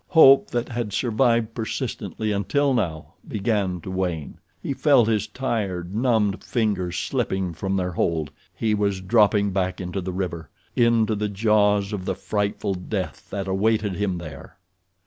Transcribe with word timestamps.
Hope 0.07 0.49
that 0.49 0.69
had 0.69 0.93
survived 0.93 1.53
persistently 1.53 2.31
until 2.31 2.73
now 2.73 3.13
began 3.27 3.79
to 3.81 3.91
wane. 3.91 4.39
He 4.59 4.73
felt 4.73 5.07
his 5.07 5.27
tired, 5.27 5.93
numbed 5.95 6.43
fingers 6.43 6.97
slipping 6.97 7.53
from 7.53 7.75
their 7.75 7.91
hold—he 7.91 8.73
was 8.73 8.99
dropping 8.99 9.51
back 9.51 9.79
into 9.79 10.01
the 10.01 10.11
river—into 10.11 11.13
the 11.13 11.29
jaws 11.29 11.93
of 11.93 12.05
the 12.05 12.15
frightful 12.15 12.73
death 12.73 13.27
that 13.29 13.47
awaited 13.47 13.93
him 13.93 14.17
there. 14.17 14.57